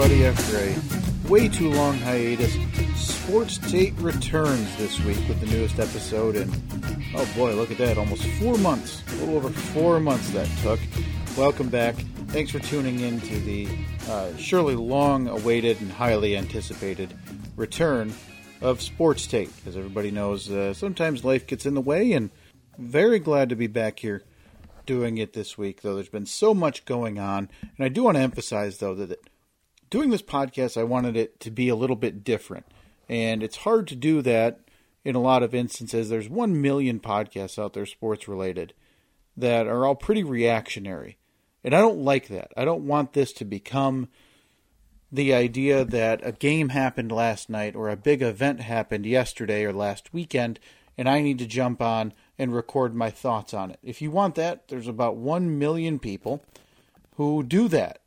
[0.00, 2.56] Everybody, after a way too long hiatus.
[2.94, 6.54] Sports Tate returns this week with the newest episode, and
[7.16, 7.98] oh boy, look at that!
[7.98, 10.78] Almost four months, a little over four months that took.
[11.36, 11.96] Welcome back.
[12.28, 13.66] Thanks for tuning in to the
[14.08, 17.12] uh, surely long awaited and highly anticipated
[17.56, 18.14] return
[18.60, 19.50] of Sports Tate.
[19.66, 22.30] As everybody knows, uh, sometimes life gets in the way, and
[22.78, 24.22] very glad to be back here
[24.86, 27.50] doing it this week, though there's been so much going on.
[27.62, 29.18] And I do want to emphasize, though, that
[29.90, 32.66] doing this podcast, I wanted it to be a little bit different.
[33.08, 34.60] And it's hard to do that
[35.04, 36.08] in a lot of instances.
[36.08, 38.74] There's 1 million podcasts out there, sports related,
[39.36, 41.16] that are all pretty reactionary.
[41.64, 42.52] And I don't like that.
[42.56, 44.08] I don't want this to become
[45.10, 49.72] the idea that a game happened last night or a big event happened yesterday or
[49.72, 50.60] last weekend
[50.98, 53.78] and I need to jump on and record my thoughts on it.
[53.82, 56.44] If you want that, there's about 1 million people
[57.14, 58.00] who do that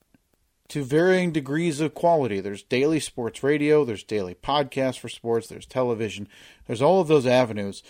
[0.71, 2.39] to varying degrees of quality.
[2.39, 6.29] There's daily sports radio, there's daily podcasts for sports, there's television,
[6.65, 7.83] there's all of those avenues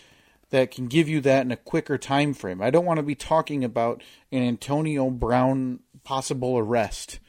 [0.50, 2.60] that can give you that in a quicker time frame.
[2.60, 7.20] I don't want to be talking about an Antonio Brown possible arrest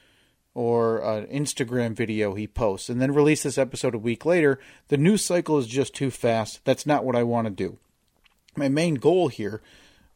[0.54, 4.58] or an Instagram video he posts and then release this episode a week later.
[4.88, 6.64] The news cycle is just too fast.
[6.64, 7.76] That's not what I want to do.
[8.56, 9.60] My main goal here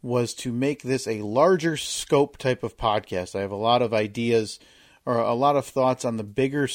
[0.01, 3.37] was to make this a larger scope type of podcast.
[3.37, 4.59] I have a lot of ideas
[5.07, 6.69] or a lot of thoughts on the bigger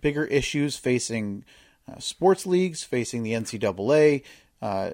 [0.00, 1.44] bigger issues facing
[1.90, 4.22] uh, sports leagues, facing the NCAA,
[4.60, 4.90] uh,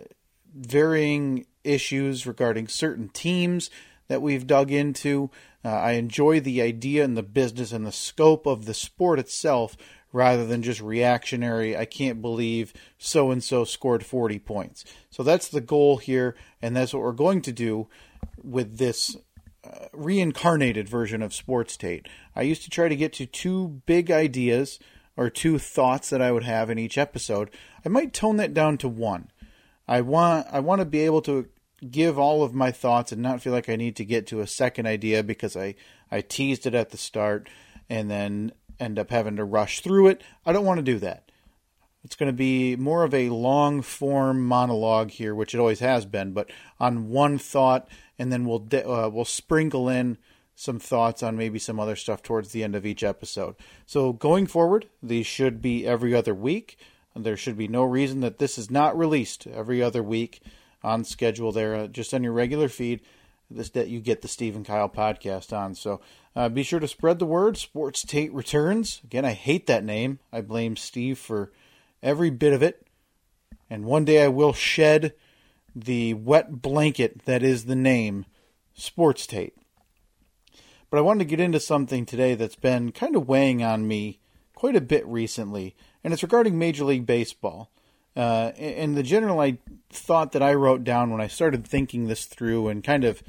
[0.55, 3.71] varying issues regarding certain teams
[4.09, 5.31] that we've dug into.
[5.65, 9.77] Uh, I enjoy the idea and the business and the scope of the sport itself
[10.13, 14.85] rather than just reactionary, I can't believe so and so scored 40 points.
[15.11, 17.89] So that's the goal here, and that's what we're going to do
[18.43, 19.17] with this
[19.93, 22.09] reincarnated version of Sports Tate.
[22.35, 24.79] I used to try to get to two big ideas
[25.17, 27.51] or two thoughts that I would have in each episode.
[27.85, 29.31] I might tone that down to one.
[29.87, 31.49] I want I want to be able to
[31.91, 34.47] give all of my thoughts and not feel like I need to get to a
[34.47, 35.75] second idea because I,
[36.11, 37.49] I teased it at the start
[37.91, 40.23] and then end up having to rush through it.
[40.47, 41.32] I don't want to do that.
[42.05, 46.05] It's going to be more of a long form monologue here, which it always has
[46.05, 50.19] been, but on one thought, and then we'll de- uh, we'll sprinkle in
[50.55, 53.55] some thoughts on maybe some other stuff towards the end of each episode.
[53.87, 56.77] So going forward, these should be every other week.
[57.15, 60.41] There should be no reason that this is not released every other week
[60.83, 63.01] on schedule there, uh, just on your regular feed.
[63.51, 65.75] This that you get the Steve and Kyle podcast on.
[65.75, 66.01] So
[66.35, 67.59] uh, be sure to spread the word.
[67.59, 69.27] Sports Tate returns again.
[69.27, 70.21] I hate that name.
[70.33, 71.53] I blame Steve for
[72.03, 72.87] every bit of it.
[73.71, 75.15] And one day I will shed
[75.75, 78.27] the wet blanket that is the name
[78.75, 79.57] Sports Tate.
[80.91, 84.21] But I wanted to get into something today that's been kind of weighing on me
[84.55, 85.75] quite a bit recently,
[86.05, 87.71] and it's regarding Major League Baseball.
[88.15, 89.57] Uh, and the general I
[89.89, 93.23] thought that I wrote down when I started thinking this through and kind of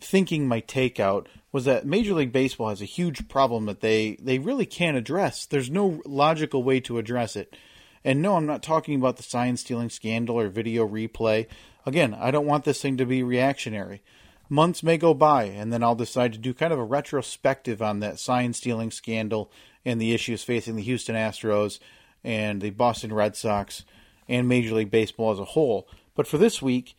[0.00, 4.16] thinking my take out was that Major League Baseball has a huge problem that they,
[4.20, 5.46] they really can't address.
[5.46, 7.56] There's no logical way to address it.
[8.04, 11.46] And no, I'm not talking about the sign stealing scandal or video replay.
[11.86, 14.02] Again, I don't want this thing to be reactionary.
[14.50, 18.00] Months may go by, and then I'll decide to do kind of a retrospective on
[18.00, 19.50] that sign stealing scandal
[19.84, 21.78] and the issues facing the Houston Astros
[22.22, 23.84] and the Boston Red Sox
[24.28, 25.88] and Major League Baseball as a whole.
[26.14, 26.96] But for this week,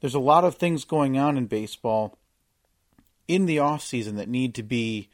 [0.00, 2.18] there's a lot of things going on in baseball
[3.28, 5.08] in the off season that need to be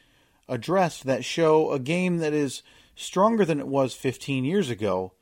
[0.49, 2.63] addressed that show a game that is
[2.95, 5.13] stronger than it was 15 years ago,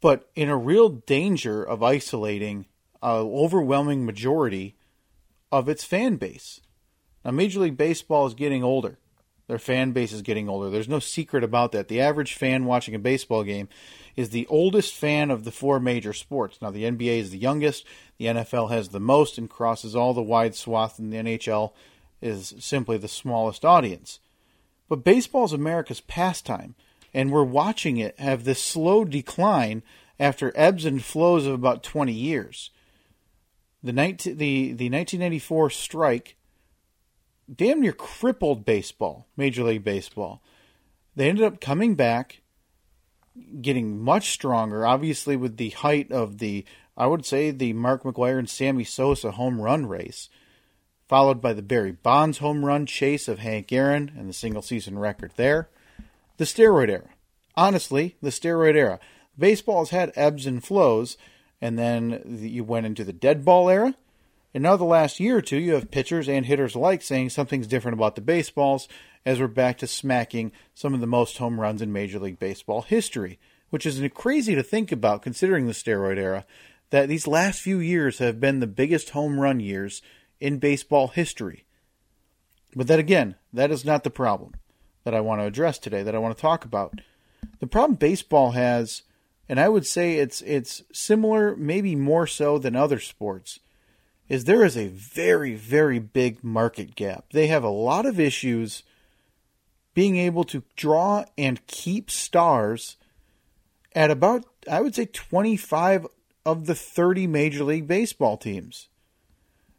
[0.00, 2.66] but in a real danger of isolating
[3.02, 4.76] an overwhelming majority
[5.50, 6.60] of its fan base.
[7.24, 8.98] Now, Major League Baseball is getting older.
[9.48, 10.68] Their fan base is getting older.
[10.68, 11.88] There's no secret about that.
[11.88, 13.68] The average fan watching a baseball game
[14.14, 16.60] is the oldest fan of the four major sports.
[16.60, 17.86] Now, the NBA is the youngest,
[18.18, 21.72] the NFL has the most and crosses all the wide swath, and the NHL
[22.20, 24.20] is simply the smallest audience.
[24.88, 26.74] But baseball is America's pastime,
[27.18, 29.82] and we're watching it have this slow decline
[30.20, 32.70] after ebbs and flows of about 20 years.
[33.82, 36.36] The, 19, the, the 1994 strike
[37.52, 40.44] damn near crippled baseball, Major League Baseball.
[41.16, 42.42] They ended up coming back,
[43.60, 46.64] getting much stronger, obviously, with the height of the,
[46.96, 50.28] I would say, the Mark McGwire and Sammy Sosa home run race,
[51.08, 55.00] followed by the Barry Bonds home run chase of Hank Aaron and the single season
[55.00, 55.68] record there.
[56.38, 57.10] The steroid era.
[57.54, 58.98] Honestly, the steroid era.
[59.38, 61.16] Baseball has had ebbs and flows,
[61.60, 63.94] and then you went into the dead ball era
[64.54, 67.66] and now, the last year or two, you have pitchers and hitters alike saying something's
[67.66, 68.88] different about the baseballs
[69.26, 72.82] as we're back to smacking some of the most home runs in Major League Baseball
[72.82, 73.38] history,
[73.70, 76.46] which is crazy to think about considering the steroid era,
[76.90, 80.00] that these last few years have been the biggest home run years
[80.40, 81.66] in baseball history.
[82.74, 84.54] But then again, that is not the problem
[85.04, 87.00] that I want to address today, that I want to talk about.
[87.60, 89.02] The problem baseball has,
[89.48, 93.60] and I would say it's it's similar, maybe more so than other sports
[94.28, 97.26] is there is a very, very big market gap.
[97.32, 98.82] They have a lot of issues
[99.94, 102.96] being able to draw and keep stars
[103.94, 106.06] at about, I would say, 25
[106.44, 108.88] of the 30 Major League Baseball teams.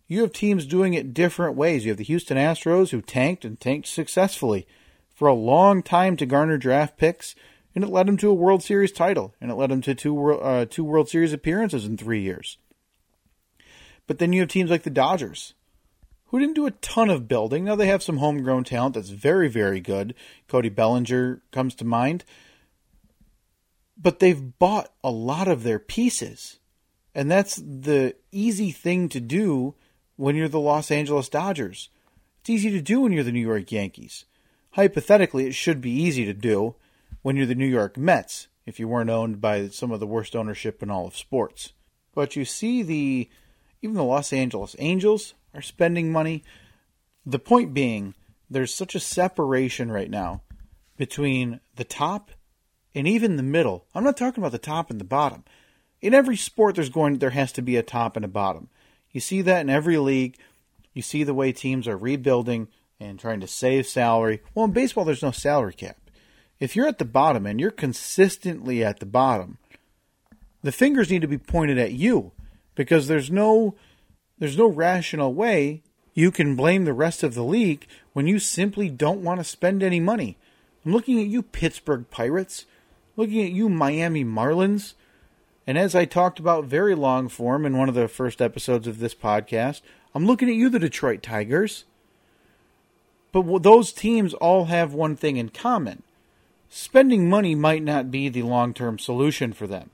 [0.08, 1.86] You have teams doing it different ways.
[1.86, 4.68] You have the Houston Astros who tanked and tanked successfully
[5.20, 7.36] for a long time to garner draft picks,
[7.76, 10.32] and it led them to a World Series title, and it led them to two,
[10.32, 12.58] uh, two World Series appearances in three years.
[14.08, 15.56] But then you have teams like the Dodgers,
[16.28, 17.66] who didn't do a ton of building.
[17.66, 20.16] Now they have some homegrown talent that's very, very good.
[20.48, 22.24] Cody Bellinger comes to mind.
[23.98, 26.60] But they've bought a lot of their pieces.
[27.14, 29.76] And that's the easy thing to do
[30.16, 31.90] when you're the Los Angeles Dodgers.
[32.40, 34.24] It's easy to do when you're the New York Yankees.
[34.72, 36.76] Hypothetically, it should be easy to do
[37.22, 40.36] when you're the New York Mets, if you weren't owned by some of the worst
[40.36, 41.74] ownership in all of sports.
[42.14, 43.30] But you see the
[43.82, 46.44] even the Los Angeles Angels are spending money.
[47.26, 48.14] The point being,
[48.50, 50.42] there's such a separation right now
[50.98, 52.32] between the top
[52.94, 53.86] and even the middle.
[53.96, 55.44] I'm not talking about the top and the bottom.
[56.02, 58.70] In every sport there's going there has to be a top and a bottom.
[59.12, 60.38] You see that in every league.
[60.94, 62.68] You see the way teams are rebuilding
[63.00, 64.42] and trying to save salary.
[64.54, 65.98] Well, in baseball there's no salary cap.
[66.60, 69.58] If you're at the bottom and you're consistently at the bottom,
[70.62, 72.32] the fingers need to be pointed at you
[72.76, 73.76] because there's no
[74.38, 78.90] there's no rational way you can blame the rest of the league when you simply
[78.90, 80.38] don't want to spend any money.
[80.86, 82.66] I'm looking at you Pittsburgh Pirates,
[83.16, 84.94] looking at you Miami Marlins,
[85.68, 89.00] and as I talked about very long form in one of the first episodes of
[89.00, 89.82] this podcast,
[90.16, 91.86] I'm looking at you the Detroit Tigers.
[93.32, 96.04] But those teams all have one thing in common.
[96.70, 99.90] Spending money might not be the long term solution for them.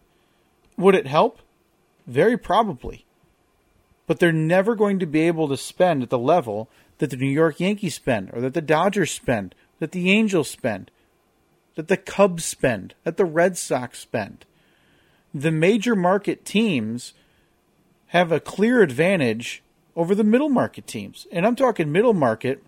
[0.78, 1.40] Would it help?
[2.08, 3.06] Very probably.
[4.08, 7.30] But they're never going to be able to spend at the level that the New
[7.30, 10.92] York Yankees spend, or that the Dodgers spend, that the Angels spend,
[11.76, 14.46] that the Cubs spend, that the Red Sox spend.
[15.34, 17.14] The major market teams
[18.08, 19.62] have a clear advantage
[19.96, 21.28] over the middle market teams.
[21.32, 22.64] And I'm talking middle market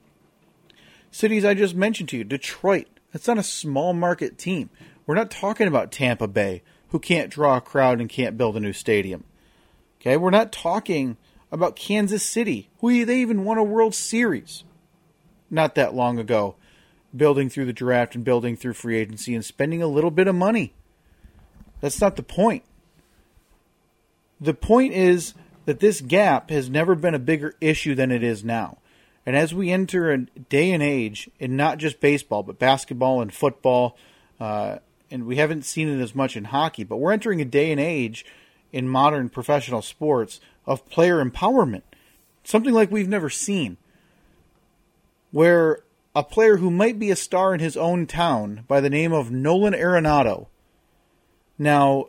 [1.17, 2.88] cities I just mentioned to you Detroit.
[3.12, 4.69] That's not a small market team.
[5.05, 8.59] We're not talking about Tampa Bay who can't draw a crowd and can't build a
[8.59, 9.24] new stadium.
[10.00, 11.17] Okay, we're not talking
[11.51, 14.63] about Kansas City, who they even won a World Series
[15.50, 16.55] not that long ago,
[17.15, 20.36] building through the draft and building through free agency and spending a little bit of
[20.36, 20.74] money.
[21.79, 22.63] That's not the point.
[24.39, 25.33] The point is
[25.65, 28.77] that this gap has never been a bigger issue than it is now.
[29.27, 33.34] And as we enter a day and age in not just baseball, but basketball and
[33.34, 33.98] football,
[34.39, 34.77] uh,
[35.12, 37.79] and we haven't seen it as much in hockey, but we're entering a day and
[37.79, 38.25] age
[38.72, 41.81] in modern professional sports of player empowerment.
[42.46, 43.75] Something like we've never seen.
[45.31, 45.79] Where
[46.15, 49.29] a player who might be a star in his own town by the name of
[49.29, 50.48] Nolan Arenado.
[51.60, 52.07] Now,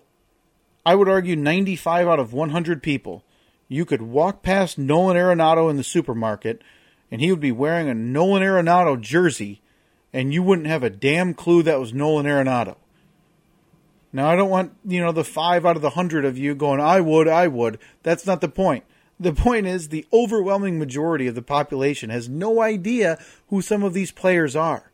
[0.87, 3.25] I would argue 95 out of 100 people,
[3.67, 6.63] you could walk past Nolan Arenado in the supermarket
[7.11, 9.61] and he would be wearing a Nolan Arenado jersey
[10.13, 12.77] and you wouldn't have a damn clue that was Nolan Arenado.
[14.13, 16.81] Now, I don't want, you know, the five out of the hundred of you going,
[16.81, 17.79] I would, I would.
[18.03, 18.85] That's not the point.
[19.21, 23.93] The point is the overwhelming majority of the population has no idea who some of
[23.93, 24.91] these players are.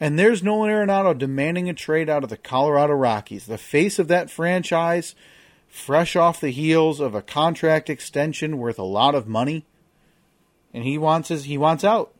[0.00, 4.08] And there's Nolan Arenado demanding a trade out of the Colorado Rockies, the face of
[4.08, 5.16] that franchise,
[5.66, 9.66] fresh off the heels of a contract extension worth a lot of money.
[10.72, 12.14] And he wants his he wants out.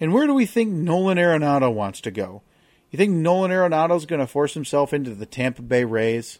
[0.00, 2.42] And where do we think Nolan Arenado wants to go?
[2.90, 6.38] You think Nolan Arenado's going to force himself into the Tampa Bay Rays,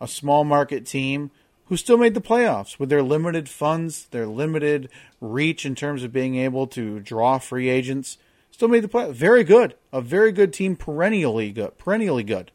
[0.00, 1.30] a small market team
[1.66, 4.88] who still made the playoffs with their limited funds, their limited
[5.20, 8.18] reach in terms of being able to draw free agents.
[8.50, 9.12] Still made the play.
[9.12, 9.74] Very good.
[9.92, 11.76] A very good team, perennially good.
[11.76, 12.52] Perennially good.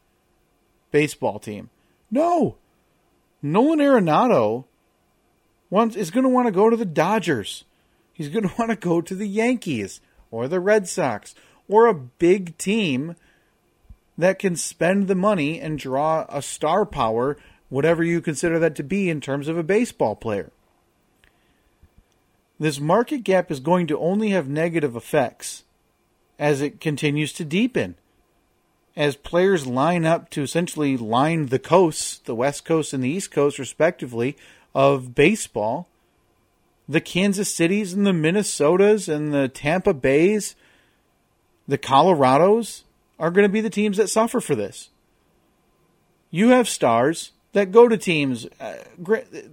[0.90, 1.70] Baseball team.
[2.10, 2.56] No.
[3.40, 4.64] Nolan Arenado
[5.70, 7.64] wants, is going to want to go to the Dodgers.
[8.12, 10.00] He's going to want to go to the Yankees
[10.30, 11.34] or the Red Sox
[11.68, 13.16] or a big team
[14.18, 17.36] that can spend the money and draw a star power
[17.68, 20.52] whatever you consider that to be in terms of a baseball player.
[22.60, 25.64] This market gap is going to only have negative effects
[26.38, 27.94] as it continues to deepen.
[28.94, 33.30] As players line up to essentially line the coasts, the West Coast and the East
[33.30, 34.36] Coast, respectively,
[34.74, 35.88] of baseball,
[36.88, 40.54] the Kansas Cities and the Minnesotas and the Tampa Bays,
[41.68, 42.82] the Colorados
[43.18, 44.90] are going to be the teams that suffer for this.
[46.30, 48.46] You have stars that go to teams.
[48.58, 48.76] Uh,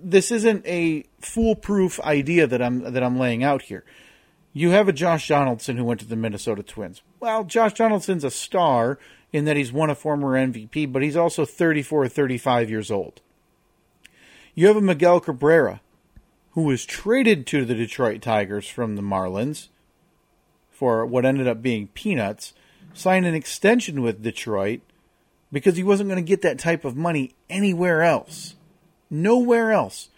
[0.01, 3.83] this isn't a foolproof idea that I'm that I'm laying out here.
[4.53, 7.01] You have a Josh Donaldson who went to the Minnesota Twins.
[7.19, 8.98] Well, Josh Donaldson's a star
[9.31, 13.21] in that he's won a former MVP, but he's also 34 or 35 years old.
[14.55, 15.81] You have a Miguel Cabrera
[16.59, 19.69] who was traded to the Detroit Tigers from the Marlins
[20.69, 22.51] for what ended up being peanuts,
[22.93, 24.81] signed an extension with Detroit
[25.53, 28.55] because he wasn't going to get that type of money anywhere else.
[29.09, 30.09] Nowhere else.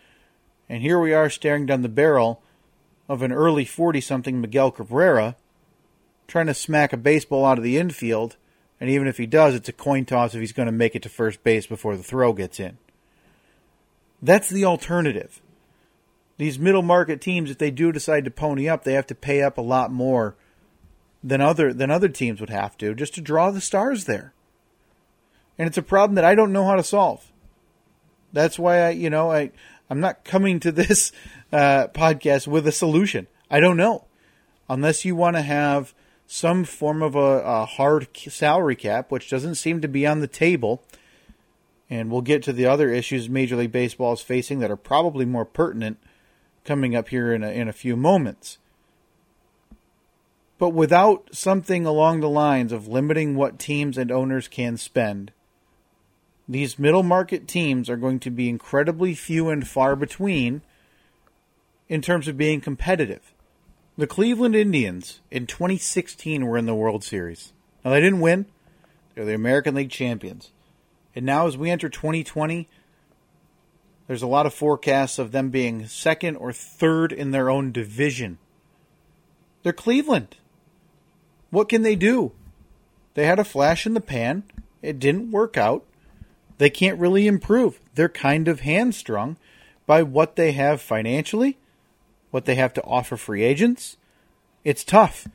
[0.67, 2.41] And here we are staring down the barrel
[3.07, 5.35] of an early 40 something Miguel Cabrera
[6.27, 8.35] trying to smack a baseball out of the infield.
[8.79, 11.03] And even if he does, it's a coin toss if he's going to make it
[11.03, 12.79] to first base before the throw gets in.
[14.23, 15.39] That's the alternative.
[16.41, 19.41] These middle market teams, if they do decide to pony up, they have to pay
[19.41, 20.35] up a lot more
[21.23, 24.33] than other than other teams would have to just to draw the stars there
[25.61, 27.31] and it's a problem that I don't know how to solve.
[28.33, 29.51] That's why I, you know, I
[29.91, 31.11] I'm not coming to this
[31.53, 33.27] uh, podcast with a solution.
[33.49, 34.05] I don't know,
[34.67, 35.93] unless you want to have
[36.25, 40.27] some form of a, a hard salary cap, which doesn't seem to be on the
[40.27, 40.81] table.
[41.91, 45.25] And we'll get to the other issues Major League Baseball is facing that are probably
[45.25, 45.99] more pertinent
[46.63, 48.57] coming up here in a, in a few moments.
[50.57, 55.31] But without something along the lines of limiting what teams and owners can spend,
[56.47, 60.61] these middle market teams are going to be incredibly few and far between
[61.87, 63.33] in terms of being competitive.
[63.97, 67.53] The Cleveland Indians in 2016 were in the World Series.
[67.83, 68.45] Now, they didn't win,
[69.15, 70.51] they're the American League champions.
[71.15, 72.69] And now, as we enter 2020,
[74.11, 78.39] there's a lot of forecasts of them being second or third in their own division.
[79.63, 80.35] They're Cleveland.
[81.49, 82.33] What can they do?
[83.13, 84.43] They had a flash in the pan.
[84.81, 85.85] It didn't work out
[86.57, 87.79] they can't really improve.
[87.95, 89.37] They're kind of hamstrung
[89.85, 91.57] by what they have financially,
[92.31, 93.95] what they have to offer free agents.
[94.65, 95.25] It's tough.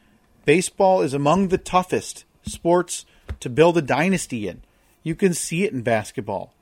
[0.44, 3.06] Baseball is among the toughest sports
[3.40, 4.60] to build a dynasty in.
[5.02, 6.52] You can see it in basketball.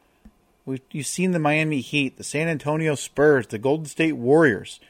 [0.90, 4.80] You've seen the Miami Heat, the San Antonio Spurs, the Golden State Warriors.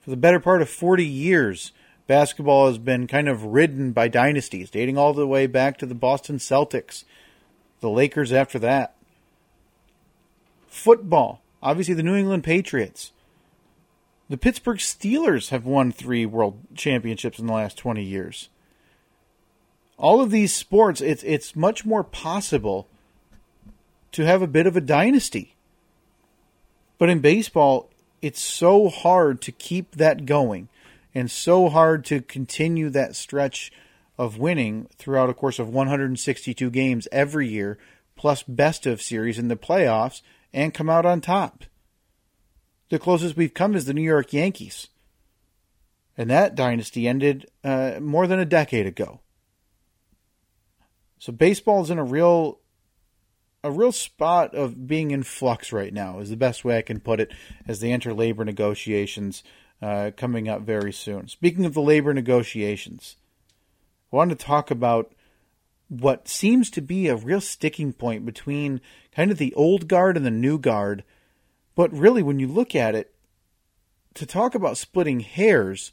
[0.00, 1.72] For the better part of 40 years,
[2.06, 5.94] basketball has been kind of ridden by dynasties, dating all the way back to the
[5.94, 7.04] Boston Celtics
[7.80, 8.94] the Lakers after that.
[10.68, 13.12] Football, obviously the New England Patriots.
[14.28, 18.48] The Pittsburgh Steelers have won three world championships in the last 20 years.
[19.96, 22.86] All of these sports, it's, it's much more possible
[24.12, 25.54] to have a bit of a dynasty.
[26.98, 27.90] But in baseball,
[28.20, 30.68] it's so hard to keep that going
[31.14, 33.72] and so hard to continue that stretch
[34.18, 37.78] of winning throughout a course of 162 games every year,
[38.16, 40.20] plus best of series in the playoffs,
[40.52, 41.64] and come out on top.
[42.90, 44.88] The closest we've come is the New York Yankees.
[46.18, 49.20] And that dynasty ended uh, more than a decade ago.
[51.18, 52.59] So baseball is in a real
[53.62, 57.00] a real spot of being in flux right now is the best way I can
[57.00, 57.32] put it
[57.68, 59.42] as they enter labor negotiations
[59.82, 61.28] uh, coming up very soon.
[61.28, 63.16] Speaking of the labor negotiations,
[64.12, 65.12] I wanted to talk about
[65.88, 68.80] what seems to be a real sticking point between
[69.12, 71.04] kind of the old guard and the new guard.
[71.74, 73.14] But really, when you look at it,
[74.14, 75.92] to talk about splitting hairs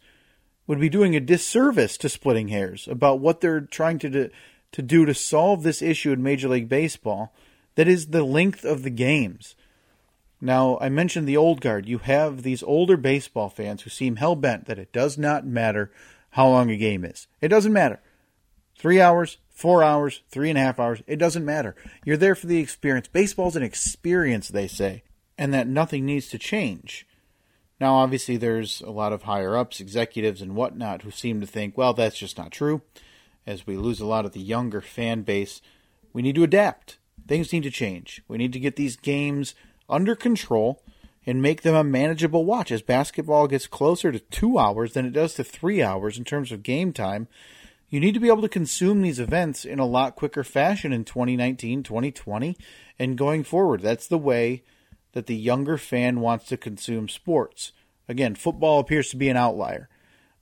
[0.66, 4.30] would be doing a disservice to splitting hairs about what they're trying to do,
[4.72, 7.34] to do to solve this issue in Major League Baseball
[7.78, 9.56] that is the length of the games.
[10.42, 11.88] Now, I mentioned the old guard.
[11.88, 15.92] You have these older baseball fans who seem hell bent that it does not matter
[16.32, 17.28] how long a game is.
[17.40, 18.02] It doesn't matter.
[18.80, 21.76] Three hours, four hours, three and a half hours, it doesn't matter.
[22.04, 23.08] You're there for the experience.
[23.08, 25.04] Baseball's an experience, they say,
[25.38, 27.06] and that nothing needs to change.
[27.80, 31.78] Now, obviously, there's a lot of higher ups, executives, and whatnot who seem to think,
[31.78, 32.82] well, that's just not true.
[33.46, 35.62] As we lose a lot of the younger fan base,
[36.12, 36.98] we need to adapt.
[37.28, 38.22] Things need to change.
[38.28, 39.56] We need to get these games
[39.90, 40.82] under control
[41.26, 42.72] and make them a manageable watch.
[42.72, 46.52] As basketball gets closer to two hours than it does to three hours in terms
[46.52, 47.28] of game time,
[47.90, 51.04] you need to be able to consume these events in a lot quicker fashion in
[51.06, 52.58] 2019, 2020,
[53.00, 53.82] and going forward.
[53.82, 54.64] That's the way
[55.14, 57.72] that the younger fan wants to consume sports.
[58.10, 59.90] Again, football appears to be an outlier.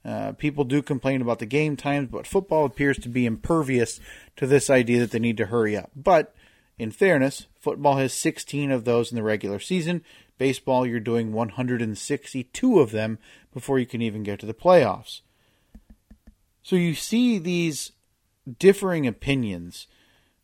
[0.03, 3.99] Uh, people do complain about the game times, but football appears to be impervious
[4.35, 5.89] to this idea that they need to hurry up.
[5.95, 6.35] But
[6.77, 10.03] in fairness, football has 16 of those in the regular season.
[10.37, 13.17] Baseball, you're doing 162 of them
[13.53, 15.21] before you can even get to the playoffs.
[16.63, 17.91] So you see these
[18.59, 19.87] differing opinions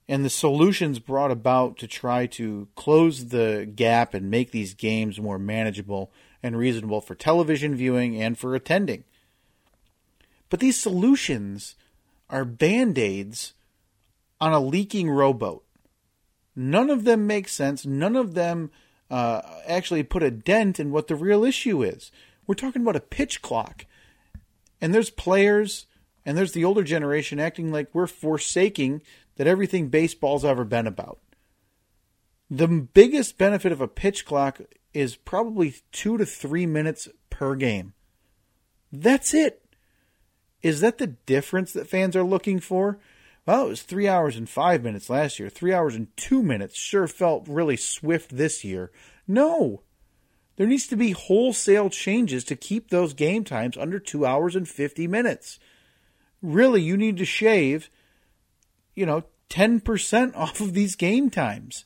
[0.07, 5.19] and the solutions brought about to try to close the gap and make these games
[5.19, 6.11] more manageable
[6.43, 9.03] and reasonable for television viewing and for attending.
[10.49, 11.75] But these solutions
[12.29, 13.53] are band aids
[14.39, 15.63] on a leaking rowboat.
[16.55, 17.85] None of them make sense.
[17.85, 18.71] None of them
[19.09, 22.11] uh, actually put a dent in what the real issue is.
[22.47, 23.85] We're talking about a pitch clock.
[24.79, 25.85] And there's players
[26.25, 29.01] and there's the older generation acting like we're forsaking
[29.35, 31.19] that everything baseball's ever been about.
[32.49, 34.59] The biggest benefit of a pitch clock
[34.93, 37.93] is probably two to three minutes per game.
[38.91, 39.63] That's it.
[40.61, 42.99] Is that the difference that fans are looking for?
[43.45, 45.49] Well, it was three hours and five minutes last year.
[45.49, 48.91] Three hours and two minutes sure felt really swift this year.
[49.27, 49.81] No.
[50.57, 54.67] There needs to be wholesale changes to keep those game times under two hours and
[54.67, 55.57] 50 minutes.
[56.41, 57.89] Really, you need to shave,
[58.93, 61.85] you know, 10% off of these game times.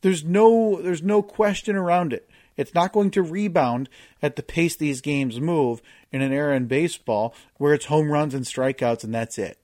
[0.00, 2.28] There's no there's no question around it.
[2.56, 3.88] It's not going to rebound
[4.20, 5.80] at the pace these games move
[6.10, 9.61] in an era in baseball where it's home runs and strikeouts and that's it.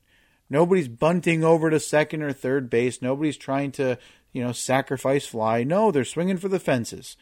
[0.50, 3.02] Nobody's bunting over to second or third base.
[3.02, 3.98] Nobody's trying to,
[4.32, 5.62] you know, sacrifice fly.
[5.62, 7.16] No, they're swinging for the fences.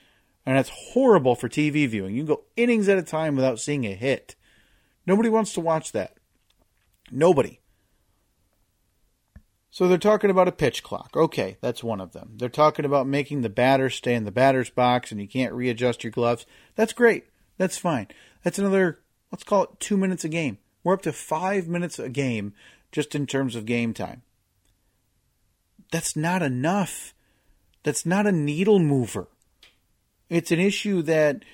[0.45, 2.15] And it's horrible for TV viewing.
[2.15, 4.37] You can go innings at a time without seeing a hit.
[5.05, 6.17] Nobody wants to watch that.
[7.11, 7.61] Nobody.
[9.71, 11.11] So they're talking about a pitch clock.
[11.17, 12.33] Okay, that's one of them.
[12.37, 16.03] They're talking about making the batter stay in the batter's box and you can't readjust
[16.03, 16.47] your gloves.
[16.77, 17.27] That's great.
[17.59, 18.09] That's fine.
[18.43, 20.59] That's another, let's call it two minutes a game.
[20.83, 22.55] We're up to five minutes a game
[22.97, 24.23] just in terms of game time.
[25.93, 27.13] That's not enough.
[27.83, 29.29] That's not a needle mover.
[30.31, 31.45] It's an issue that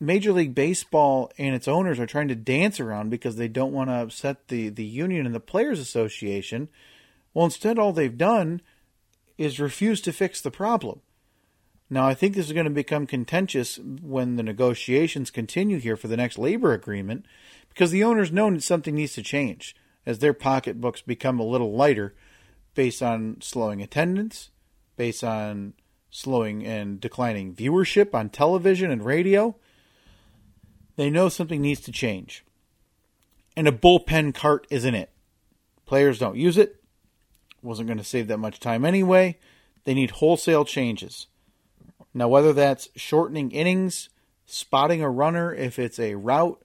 [0.00, 3.90] Major League Baseball and its owners are trying to dance around because they don't want
[3.90, 6.70] to upset the, the union and the Players Association.
[7.34, 8.62] Well, instead, all they've done
[9.36, 11.02] is refuse to fix the problem.
[11.90, 16.08] Now, I think this is going to become contentious when the negotiations continue here for
[16.08, 17.26] the next labor agreement
[17.68, 21.74] because the owners know that something needs to change as their pocketbooks become a little
[21.74, 22.14] lighter
[22.74, 24.50] based on slowing attendance,
[24.96, 25.74] based on
[26.10, 29.56] slowing and declining viewership on television and radio.
[30.94, 32.44] They know something needs to change.
[33.56, 35.10] And a bullpen cart isn't it.
[35.84, 36.82] Players don't use it.
[37.62, 39.38] Wasn't going to save that much time anyway.
[39.84, 41.26] They need wholesale changes.
[42.14, 44.08] Now, whether that's shortening innings,
[44.46, 46.62] spotting a runner if it's a route,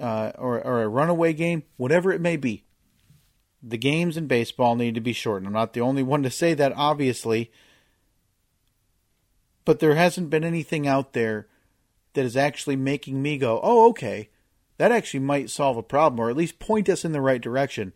[0.00, 2.64] uh, or, or a runaway game, whatever it may be.
[3.62, 5.46] The games in baseball need to be shortened.
[5.46, 7.52] I'm not the only one to say that, obviously.
[9.64, 11.46] But there hasn't been anything out there
[12.14, 14.30] that is actually making me go, oh, okay,
[14.78, 17.92] that actually might solve a problem, or at least point us in the right direction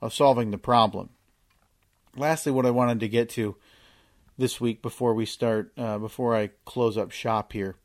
[0.00, 1.10] of solving the problem.
[2.16, 3.56] Lastly, what I wanted to get to
[4.38, 7.76] this week before we start, uh, before I close up shop here,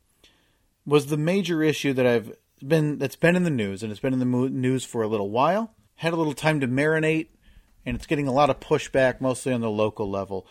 [0.85, 2.33] was the major issue that I've
[2.65, 5.29] been that's been in the news and it's been in the news for a little
[5.29, 5.73] while.
[5.95, 7.27] Had a little time to marinate,
[7.85, 10.45] and it's getting a lot of pushback, mostly on the local level.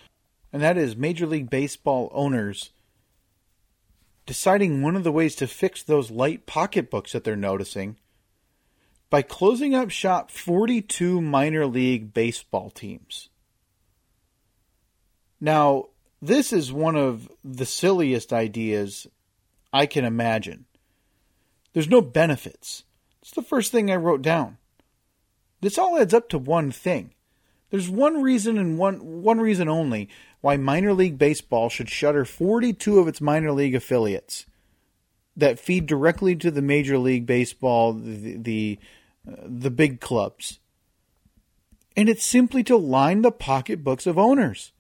[0.52, 2.70] And that is Major League Baseball owners
[4.26, 7.96] deciding one of the ways to fix those light pocketbooks that they're noticing
[9.08, 13.28] by closing up shop 42 minor league baseball teams.
[15.40, 15.90] Now,
[16.20, 19.06] this is one of the silliest ideas
[19.72, 20.64] I can imagine.
[21.76, 22.84] There's no benefits.
[23.20, 24.56] It's the first thing I wrote down.
[25.60, 27.12] This all adds up to one thing.
[27.68, 30.08] There's one reason and one one reason only
[30.40, 34.46] why minor league baseball should shutter 42 of its minor league affiliates
[35.36, 38.78] that feed directly to the major league baseball the the,
[39.30, 40.60] uh, the big clubs.
[41.94, 44.72] And it's simply to line the pocketbooks of owners.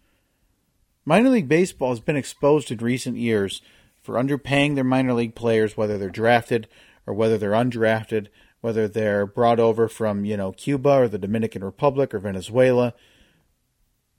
[1.04, 3.60] Minor league baseball has been exposed in recent years
[4.02, 6.68] for underpaying their minor league players whether they're drafted
[7.06, 8.28] or whether they're undrafted
[8.66, 12.94] whether they're brought over from, you know, Cuba or the Dominican Republic or Venezuela.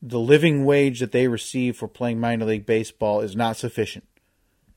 [0.02, 4.06] The living wage that they receive for playing minor league baseball is not sufficient.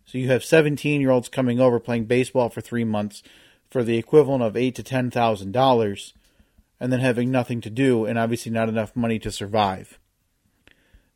[0.05, 3.23] So you have 17 year olds coming over playing baseball for three months
[3.71, 6.15] for the equivalent of eight to ten thousand dollars,
[6.81, 10.01] and then having nothing to do and obviously not enough money to survive.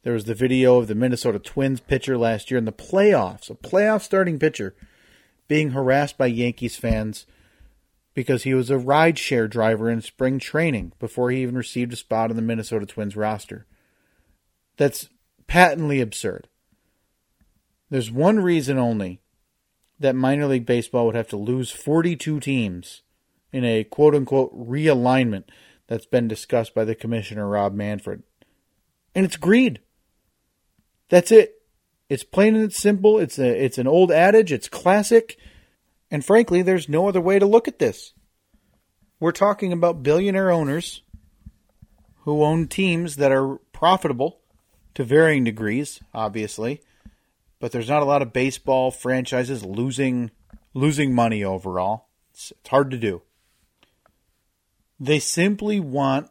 [0.04, 3.54] There was the video of the Minnesota Twins pitcher last year in the playoffs, a
[3.54, 4.76] playoff starting pitcher,
[5.48, 7.26] being harassed by Yankees fans
[8.14, 12.30] because he was a rideshare driver in spring training before he even received a spot
[12.30, 13.66] on the Minnesota Twins roster.
[14.76, 15.09] That's
[15.46, 16.48] patently absurd.
[17.90, 19.20] There's one reason only
[20.00, 23.02] that minor league baseball would have to lose 42 teams
[23.52, 25.44] in a quote unquote realignment
[25.87, 28.22] that's been discussed by the commissioner Rob Manfred.
[29.14, 29.80] And it's greed.
[31.09, 31.62] That's it.
[32.08, 33.18] It's plain and it's simple.
[33.18, 35.38] It's a it's an old adage, it's classic.
[36.10, 38.12] And frankly, there's no other way to look at this.
[39.18, 41.02] We're talking about billionaire owners
[42.22, 44.40] who own teams that are profitable
[44.94, 46.82] to varying degrees, obviously,
[47.58, 50.30] but there's not a lot of baseball franchises losing
[50.74, 52.08] losing money overall.
[52.32, 53.22] It's, it's hard to do.
[55.00, 56.30] They simply want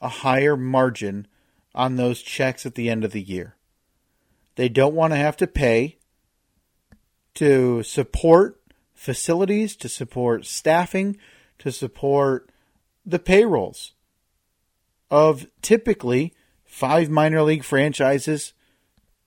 [0.00, 1.26] a higher margin
[1.74, 3.56] on those checks at the end of the year.
[4.62, 5.96] They don't want to have to pay
[7.34, 8.60] to support
[8.94, 11.16] facilities, to support staffing,
[11.58, 12.48] to support
[13.04, 13.94] the payrolls
[15.10, 16.32] of typically
[16.64, 18.52] five minor league franchises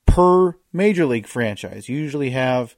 [0.06, 1.90] per major league franchise.
[1.90, 2.74] You usually have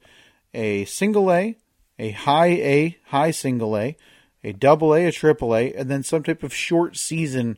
[0.52, 1.58] a single A,
[1.96, 3.96] a high A, high single A,
[4.42, 7.56] a double A, a triple A, and then some type of short season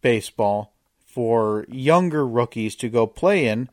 [0.00, 0.74] baseball
[1.06, 3.68] for younger rookies to go play in,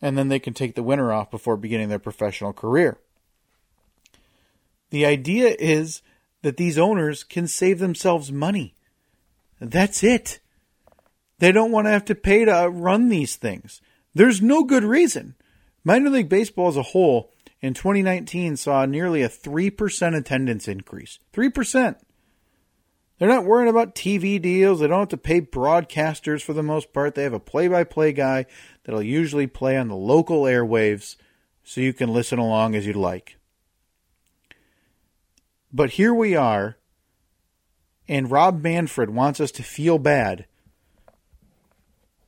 [0.00, 2.98] and then they can take the winter off before beginning their professional career.
[4.90, 6.02] The idea is
[6.42, 8.74] that these owners can save themselves money.
[9.60, 10.38] That's it.
[11.38, 13.80] They don't want to have to pay to run these things.
[14.14, 15.34] There's no good reason.
[15.84, 21.18] Minor League Baseball as a whole in 2019 saw nearly a 3% attendance increase.
[21.32, 21.96] 3%.
[23.18, 24.80] They're not worrying about TV deals.
[24.80, 27.14] They don't have to pay broadcasters for the most part.
[27.14, 28.46] They have a play by play guy
[28.86, 31.16] that'll usually play on the local airwaves
[31.64, 33.36] so you can listen along as you'd like.
[35.72, 36.76] But here we are,
[38.08, 40.46] and Rob Manfred wants us to feel bad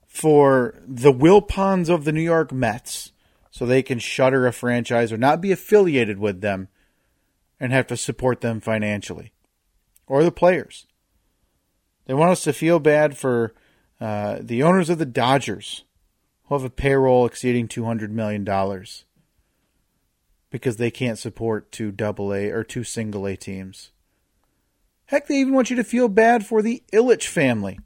[0.09, 3.13] for the Wilpons of the New York Mets
[3.53, 6.69] so they can shutter a franchise or not be affiliated with them
[7.61, 9.33] and have to support them financially.
[10.09, 10.87] Or the players.
[12.07, 13.55] They want us to feel bad for
[14.01, 15.85] uh, the owners of the Dodgers
[16.49, 18.45] who have a payroll exceeding $200 million
[20.51, 23.91] because they can't support two double A or two single A teams.
[25.07, 27.79] Heck, they even want you to feel bad for the Ilitch family,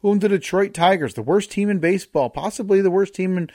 [0.00, 3.50] who owned the Detroit Tigers, the worst team in baseball, possibly the worst team in,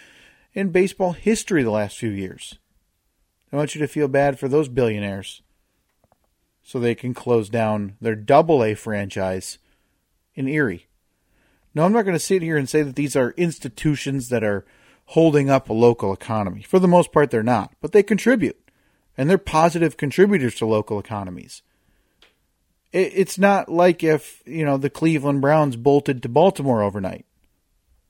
[0.53, 2.57] in baseball history the last few years.
[3.49, 5.41] They want you to feel bad for those billionaires
[6.63, 9.57] so they can close down their double A franchise
[10.35, 10.87] in Erie.
[11.73, 14.65] No, I'm not going to sit here and say that these are institutions that are
[15.05, 16.61] holding up a local economy.
[16.61, 18.69] For the most part, they're not, but they contribute,
[19.17, 21.61] and they're positive contributors to local economies.
[22.93, 27.25] It's not like if, you know, the Cleveland Browns bolted to Baltimore overnight.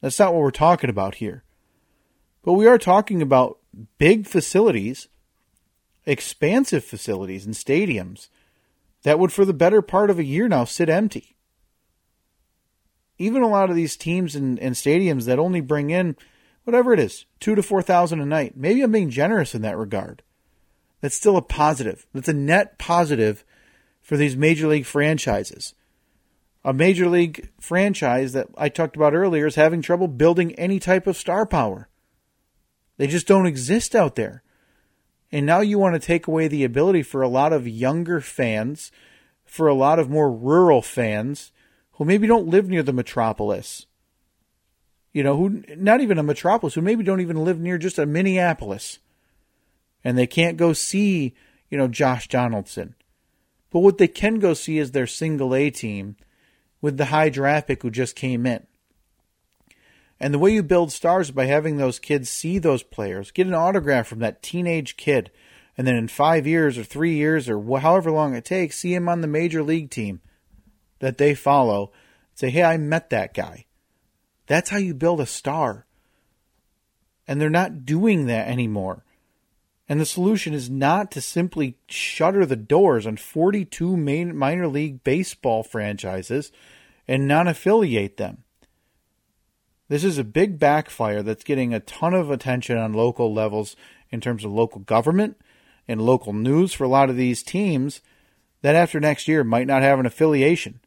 [0.01, 1.43] That's not what we're talking about here.
[2.43, 3.59] But we are talking about
[3.99, 5.07] big facilities,
[6.07, 8.29] expansive facilities and stadiums
[9.03, 11.35] that would, for the better part of a year now, sit empty.
[13.21, 16.15] Even a lot of these teams and, and stadiums that only bring in
[16.63, 18.57] whatever it is, two to four thousand a night.
[18.57, 20.23] Maybe I'm being generous in that regard.
[21.01, 22.07] That's still a positive.
[22.13, 23.43] That's a net positive
[24.01, 25.75] for these major league franchises.
[26.63, 31.07] A major league franchise that I talked about earlier is having trouble building any type
[31.07, 31.89] of star power.
[32.97, 34.43] They just don't exist out there.
[35.31, 38.91] And now you want to take away the ability for a lot of younger fans,
[39.45, 41.51] for a lot of more rural fans
[42.01, 43.85] who maybe don't live near the metropolis.
[45.13, 48.07] You know, who not even a metropolis, who maybe don't even live near just a
[48.07, 48.97] Minneapolis.
[50.03, 51.35] And they can't go see,
[51.69, 52.95] you know, Josh Donaldson.
[53.69, 56.15] But what they can go see is their single A team
[56.81, 58.65] with the high draft pick who just came in.
[60.19, 63.45] And the way you build stars is by having those kids see those players, get
[63.45, 65.29] an autograph from that teenage kid,
[65.77, 69.07] and then in five years or three years or however long it takes, see him
[69.07, 70.19] on the major league team
[71.01, 71.91] that they follow.
[72.33, 73.65] Say, hey, I met that guy.
[74.47, 75.85] That's how you build a star.
[77.27, 79.03] And they're not doing that anymore.
[79.89, 85.03] And the solution is not to simply shutter the doors on 42 main minor league
[85.03, 86.51] baseball franchises
[87.07, 88.43] and non affiliate them.
[89.89, 93.75] This is a big backfire that's getting a ton of attention on local levels
[94.09, 95.35] in terms of local government
[95.87, 98.01] and local news for a lot of these teams
[98.61, 100.79] that after next year might not have an affiliation.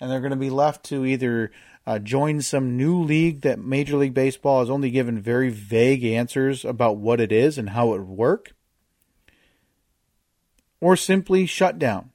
[0.00, 1.50] And they're going to be left to either
[1.86, 6.64] uh, join some new league that Major League Baseball has only given very vague answers
[6.64, 8.52] about what it is and how it would work,
[10.80, 12.10] or simply shut down.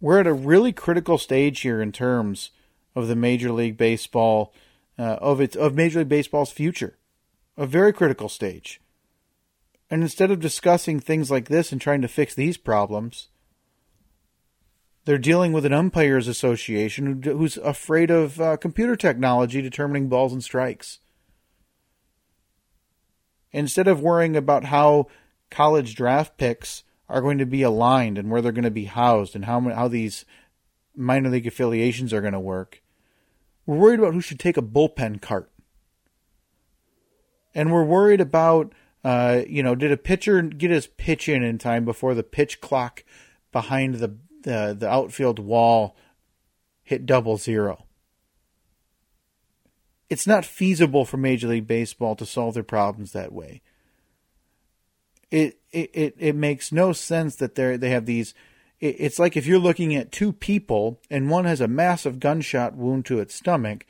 [0.00, 2.50] We're at a really critical stage here in terms
[2.94, 4.54] of the Major League Baseball
[4.98, 6.96] uh, of its of Major League Baseball's future,
[7.56, 8.80] a very critical stage.
[9.90, 13.28] And instead of discussing things like this and trying to fix these problems,
[15.08, 20.44] they're dealing with an umpires association who's afraid of uh, computer technology determining balls and
[20.44, 20.98] strikes.
[23.50, 25.06] Instead of worrying about how
[25.50, 29.34] college draft picks are going to be aligned and where they're going to be housed
[29.34, 30.26] and how how these
[30.94, 32.82] minor league affiliations are going to work,
[33.64, 35.50] we're worried about who should take a bullpen cart.
[37.54, 41.56] And we're worried about, uh, you know, did a pitcher get his pitch in in
[41.56, 43.04] time before the pitch clock
[43.52, 44.14] behind the,
[44.48, 45.96] the, the outfield wall
[46.82, 47.84] hit double zero?
[50.10, 53.60] It's not feasible for Major League Baseball to solve their problems that way.
[55.30, 58.34] It it, it, it makes no sense that they they have these
[58.80, 63.04] it's like if you're looking at two people and one has a massive gunshot wound
[63.06, 63.84] to its stomach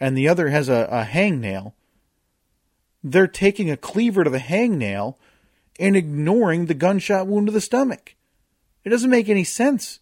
[0.00, 1.74] and the other has a, a hangnail,
[3.04, 5.14] they're taking a cleaver to the hangnail
[5.78, 8.16] and ignoring the gunshot wound to the stomach.
[8.84, 10.00] It doesn't make any sense.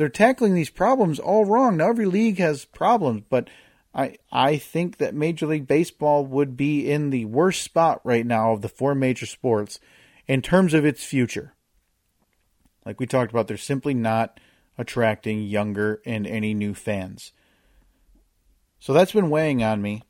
[0.00, 1.76] They're tackling these problems all wrong.
[1.76, 3.50] Now every league has problems, but
[3.94, 8.52] I I think that Major League Baseball would be in the worst spot right now
[8.52, 9.78] of the four major sports
[10.26, 11.52] in terms of its future.
[12.86, 14.40] Like we talked about, they're simply not
[14.78, 17.32] attracting younger and any new fans.
[18.78, 20.04] So that's been weighing on me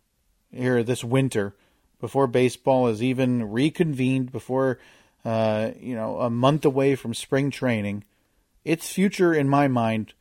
[0.53, 1.57] here this winter
[1.98, 4.79] before baseball is even reconvened, before,
[5.24, 8.05] uh, you know, a month away from spring training.
[8.64, 10.14] Its future, in my mind,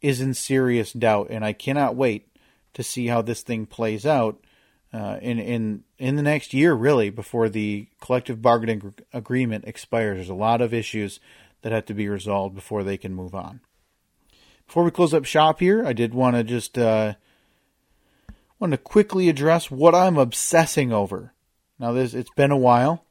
[0.00, 2.28] is in serious doubt, and I cannot wait
[2.74, 4.38] to see how this thing plays out
[4.92, 10.16] uh, in in in the next year, really, before the collective bargaining agreement expires.
[10.16, 11.20] There's a lot of issues
[11.62, 13.60] that have to be resolved before they can move on.
[14.66, 17.14] Before we close up shop here, I did want to just uh,
[18.58, 21.32] want to quickly address what I'm obsessing over.
[21.78, 23.04] Now, this it's been a while.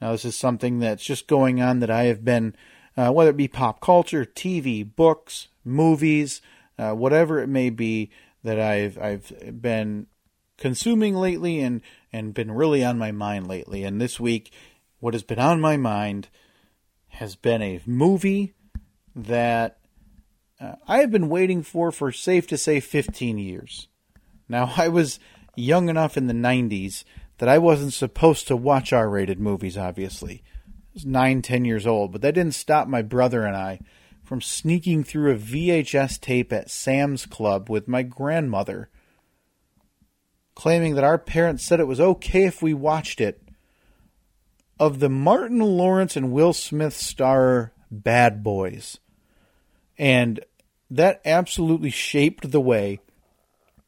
[0.00, 2.54] Now, this is something that's just going on that I have been,
[2.96, 6.40] uh, whether it be pop culture, TV, books, movies,
[6.78, 8.10] uh, whatever it may be,
[8.42, 10.06] that I've I've been
[10.56, 11.82] consuming lately and
[12.12, 13.84] and been really on my mind lately.
[13.84, 14.52] And this week,
[15.00, 16.28] what has been on my mind
[17.08, 18.54] has been a movie
[19.14, 19.78] that
[20.60, 23.88] uh, I have been waiting for for safe to say 15 years.
[24.48, 25.18] Now, I was
[25.54, 27.04] young enough in the 90s
[27.38, 30.42] that I wasn't supposed to watch R rated movies, obviously.
[30.96, 33.80] Was 9, 10 years old, but that didn't stop my brother and I
[34.24, 38.88] from sneaking through a VHS tape at Sam's Club with my grandmother,
[40.54, 43.42] claiming that our parents said it was okay if we watched it
[44.80, 48.98] of the Martin Lawrence and Will Smith star Bad Boys.
[49.98, 50.40] And
[50.90, 53.00] that absolutely shaped the way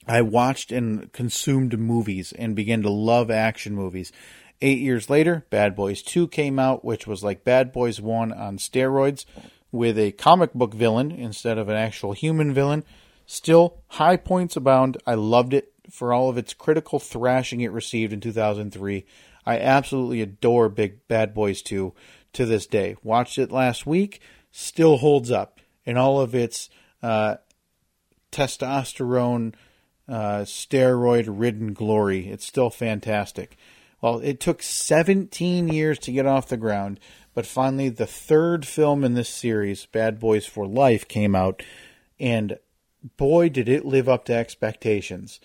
[0.06, 4.12] I watched and consumed movies and began to love action movies.
[4.60, 8.58] Eight years later, Bad Boys 2 came out, which was like Bad Boys 1 on
[8.58, 9.24] steroids
[9.70, 12.84] with a comic book villain instead of an actual human villain.
[13.26, 14.96] Still, high points abound.
[15.06, 19.06] I loved it for all of its critical thrashing it received in 2003.
[19.46, 21.94] I absolutely adore Big Bad Boys 2
[22.32, 22.96] to this day.
[23.02, 26.68] Watched it last week, still holds up in all of its
[27.02, 27.36] uh,
[28.32, 29.54] testosterone,
[30.08, 32.28] uh, steroid ridden glory.
[32.28, 33.56] It's still fantastic.
[34.00, 37.00] Well, it took 17 years to get off the ground,
[37.34, 41.62] but finally, the third film in this series, Bad Boys for Life, came out,
[42.20, 42.58] and
[43.16, 45.40] boy, did it live up to expectations.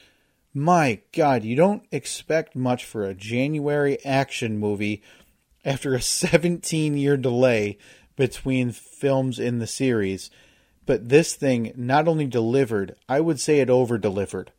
[0.54, 5.02] My God, you don't expect much for a January action movie
[5.66, 7.80] after a 17 year delay
[8.16, 10.30] between films in the series.
[10.86, 14.52] But this thing not only delivered, I would say it over delivered.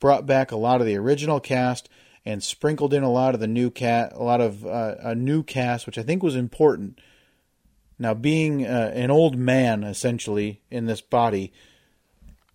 [0.00, 1.88] Brought back a lot of the original cast
[2.24, 5.42] and sprinkled in a lot of the new cat, a lot of uh, a new
[5.42, 7.00] cast, which I think was important.
[7.98, 11.52] Now, being uh, an old man essentially in this body,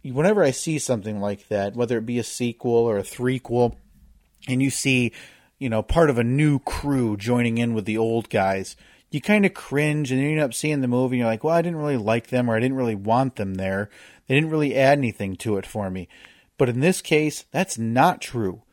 [0.04, 3.76] whenever I see something like that, whether it be a sequel or a threequel,
[4.48, 5.12] and you see,
[5.60, 8.76] you know, part of a new crew joining in with the old guys,
[9.10, 11.56] you kind of cringe and you end up seeing the movie and you're like, well,
[11.56, 13.90] I didn't really like them or I didn't really want them there.
[14.28, 16.08] They didn't really add anything to it for me.
[16.58, 18.64] But in this case, that's not true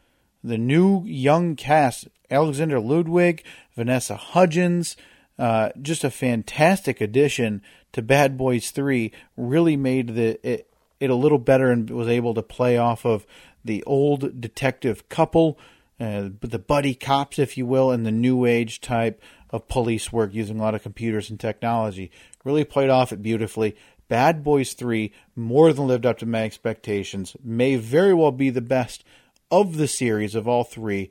[0.45, 3.43] the new young cast Alexander Ludwig,
[3.75, 4.97] Vanessa Hudgens,
[5.39, 9.11] uh, just a fantastic addition to Bad Boys 3.
[9.37, 10.69] Really made the it,
[11.01, 13.27] it, a little better and was able to play off of
[13.65, 15.59] the old detective couple,
[15.99, 20.35] uh, the buddy cops, if you will, and the new age type of police work
[20.35, 22.11] using a lot of computers and technology.
[22.45, 23.77] Really played off it beautifully.
[24.09, 27.35] Bad Boys 3 more than lived up to my expectations.
[27.43, 29.03] May very well be the best
[29.51, 31.11] of the series of all three.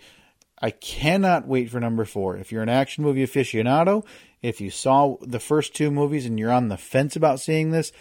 [0.62, 2.38] I cannot wait for number four.
[2.38, 4.06] If you're an action movie aficionado,
[4.42, 7.92] if you saw the first two movies and you're on the fence about seeing this,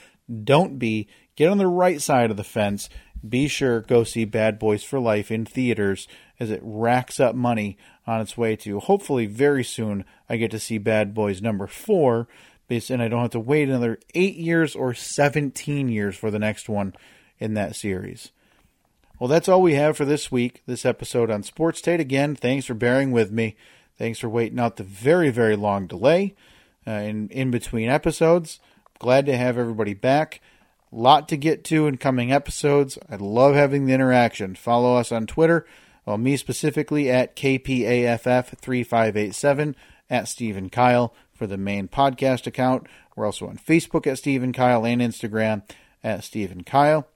[0.45, 1.09] don't be.
[1.35, 2.89] Get on the right side of the fence.
[3.27, 6.07] Be sure go see Bad Boys for Life in theaters
[6.39, 10.59] as it racks up money on its way to hopefully very soon I get to
[10.59, 12.29] see Bad Boys number four,
[12.69, 16.69] and I don't have to wait another eight years or 17 years for the next
[16.69, 16.95] one
[17.39, 18.33] in that series.
[19.23, 22.01] Well, that's all we have for this week, this episode on Sports Tate.
[22.01, 23.55] Again, thanks for bearing with me.
[23.97, 26.35] Thanks for waiting out the very, very long delay
[26.89, 28.59] uh, in, in between episodes.
[28.99, 30.41] Glad to have everybody back.
[30.91, 32.99] Lot to get to in coming episodes.
[33.09, 34.57] I love having the interaction.
[34.57, 35.65] Follow us on Twitter,
[36.05, 39.75] well, me specifically at KPAFF3587,
[40.11, 42.89] at Steve and Kyle for the main podcast account.
[43.15, 45.63] We're also on Facebook at Steve and Kyle and Instagram
[46.03, 47.07] at Steve and Kyle.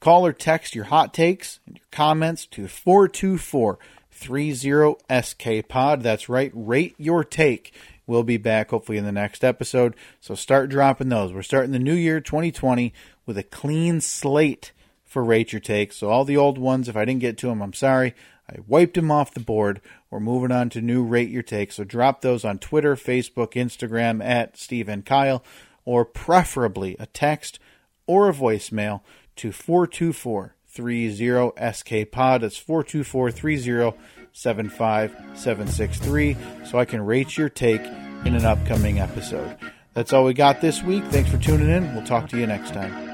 [0.00, 3.78] Call or text your hot takes and your comments to 424
[4.14, 6.02] 30SK Pod.
[6.02, 7.72] That's right, rate your take.
[8.06, 9.94] We'll be back hopefully in the next episode.
[10.20, 11.32] So start dropping those.
[11.32, 12.92] We're starting the new year 2020
[13.26, 14.72] with a clean slate
[15.04, 15.92] for Rate Your Take.
[15.92, 18.14] So all the old ones, if I didn't get to them, I'm sorry.
[18.50, 19.80] I wiped them off the board.
[20.10, 21.70] We're moving on to new Rate Your Take.
[21.70, 25.44] So drop those on Twitter, Facebook, Instagram at Steve and Kyle,
[25.84, 27.58] or preferably a text
[28.06, 29.02] or a voicemail
[29.38, 32.42] to 424 30 SK Pod.
[32.42, 33.92] That's 424 30
[34.32, 37.82] 75763 so I can rate your take
[38.24, 39.56] in an upcoming episode.
[39.94, 41.04] That's all we got this week.
[41.06, 41.94] Thanks for tuning in.
[41.94, 43.07] We'll talk to you next time.